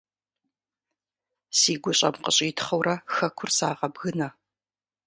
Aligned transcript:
Си 1.57 1.73
гущӏэм 1.81 2.15
къыщӏитхъыурэ 2.23 2.95
хэкур 3.13 3.49
сагъэбгынэ. 3.57 4.29